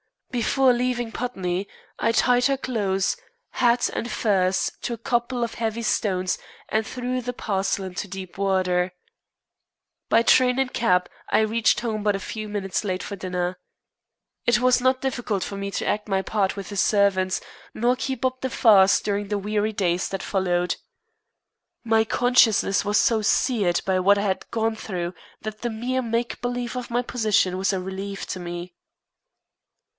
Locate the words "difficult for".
15.01-15.57